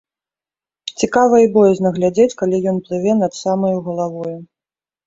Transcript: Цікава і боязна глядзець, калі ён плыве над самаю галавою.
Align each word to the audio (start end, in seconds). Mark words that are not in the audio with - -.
Цікава 1.03 1.35
і 1.43 1.51
боязна 1.59 1.93
глядзець, 1.99 2.35
калі 2.41 2.63
ён 2.73 2.77
плыве 2.89 3.13
над 3.23 3.41
самаю 3.45 3.77
галавою. 3.93 4.37